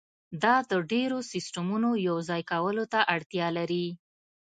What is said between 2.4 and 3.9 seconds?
کولو ته اړتیا لري